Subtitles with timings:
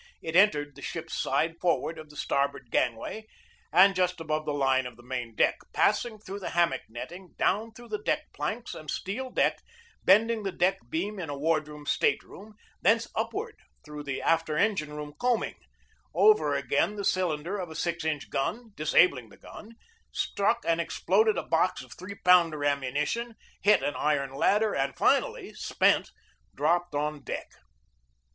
[0.23, 3.27] It entered the ship's side forward of the starboard gangway,
[3.71, 7.71] and just above the line of the main deck, passed through the hammock netting, down
[7.75, 9.61] through the deck planks and steel deck,
[10.03, 14.57] bending the deck beam in a ward room state room, thence upward through the after
[14.57, 15.57] engine room coaming,
[16.15, 19.73] over against the cylinder of a 6 inch gun, disabling the gun,
[20.11, 23.35] struck and exploded THE BATTLE OF MANILA BAY 221 a box of three pounder ammunition,
[23.61, 26.09] hit an iron ladder, and finally, spent,
[26.55, 27.49] dropped on deck.